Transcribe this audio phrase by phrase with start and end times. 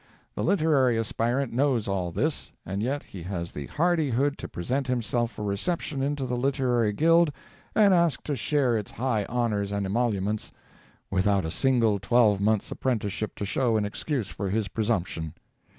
[0.33, 5.31] The literary aspirant knows all this, and yet he has the hardihood to present himself
[5.33, 7.31] for reception into the literary guild
[7.75, 10.51] and ask to share its high honors and emoluments,
[11.11, 15.35] without a single twelvemonth's apprenticeship to show in excuse for his presumption!